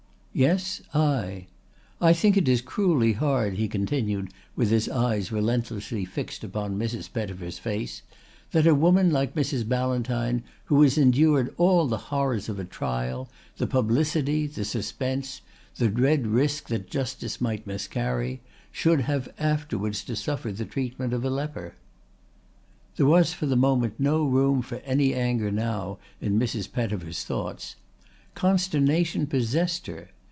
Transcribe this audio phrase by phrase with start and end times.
[0.33, 1.47] "Yes, I.
[1.99, 7.11] I think it is cruelly hard," he continued with his eyes relentlessly fixed upon Mrs.
[7.11, 8.01] Pettifer's face,
[8.51, 9.67] "that a woman like Mrs.
[9.67, 13.27] Ballantyne, who has endured all the horrors of a trial,
[13.57, 15.41] the publicity, the suspense,
[15.75, 18.39] the dread risk that justice might miscarry,
[18.71, 21.75] should have afterwards to suffer the treatment of a leper."
[22.95, 26.71] There was for the moment no room for any anger now in Mrs.
[26.71, 27.75] Pettifer's thoughts.
[28.33, 30.07] Consternation possessed her.